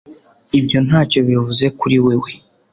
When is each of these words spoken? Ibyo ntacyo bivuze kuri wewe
Ibyo 0.59 0.77
ntacyo 0.87 1.19
bivuze 1.27 1.65
kuri 1.79 1.97
wewe 2.05 2.31